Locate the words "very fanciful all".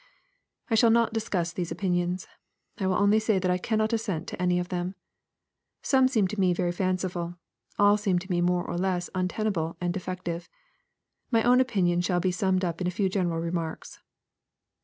6.55-7.97